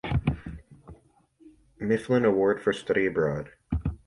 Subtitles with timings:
[1.79, 3.51] Mifflin Award for study abroad.